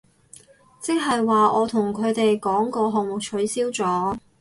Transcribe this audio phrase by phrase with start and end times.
[0.81, 4.17] 即係話我同佢哋講個項目取消咗